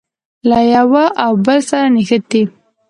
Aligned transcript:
له 0.49 0.59
یوه 0.75 1.05
او 1.23 1.31
بل 1.45 1.59
سره 1.69 1.87
نښتي. 1.95 2.43